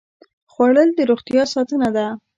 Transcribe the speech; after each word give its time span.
خوړل 0.51 0.89
د 0.95 0.99
روغتیا 1.09 1.43
ساتنه 1.53 1.89
ده 1.95 2.05